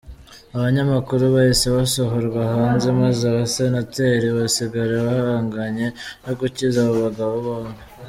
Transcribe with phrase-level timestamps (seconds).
[0.55, 5.87] Abanyamakuru bahise basohorwa hanze, maze abasenateri basigara bahanganye
[6.23, 7.81] no gukiza abo bagabo bombi.